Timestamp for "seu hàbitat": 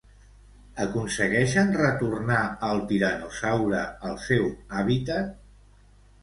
4.25-5.31